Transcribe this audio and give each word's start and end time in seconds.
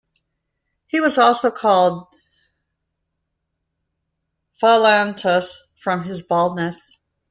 He 0.87 0.99
was 0.99 1.19
also 1.19 1.51
called 1.51 2.07
"Phalanthus", 4.59 5.59
from 5.77 6.01
his 6.05 6.23
baldness. 6.23 6.97